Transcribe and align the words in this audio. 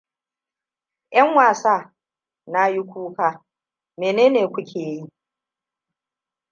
'Yan 1.13 1.29
wasa! 1.35 1.75
Na 2.51 2.61
yi 2.73 2.81
kuka, 2.91 3.27
me 3.97 4.07
ne 4.15 4.41
kuke 4.53 4.81
yi? 4.93 5.05